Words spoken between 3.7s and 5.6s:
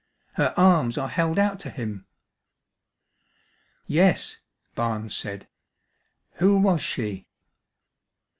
"Yes," Barnes said.